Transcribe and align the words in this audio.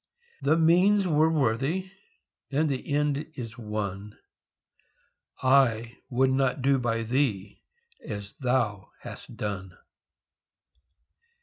The 0.41 0.57
means 0.57 1.05
were 1.07 1.29
worthy, 1.31 1.91
and 2.51 2.67
the 2.67 2.91
end 2.91 3.17
is 3.37 3.55
won 3.55 4.17
I 5.43 5.95
would 6.09 6.31
not 6.31 6.63
do 6.63 6.79
by 6.79 7.03
thee 7.03 7.61
as 8.03 8.33
thou 8.39 8.89
hast 9.01 9.37
done! 9.37 9.77